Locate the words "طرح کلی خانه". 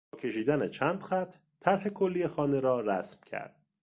1.59-2.59